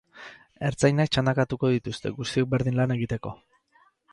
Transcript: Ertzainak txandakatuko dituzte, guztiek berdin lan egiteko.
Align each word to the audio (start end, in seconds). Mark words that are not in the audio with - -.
Ertzainak 0.69 1.11
txandakatuko 1.17 1.71
dituzte, 1.75 2.13
guztiek 2.17 2.51
berdin 2.55 2.81
lan 2.81 2.95
egiteko. 2.99 3.35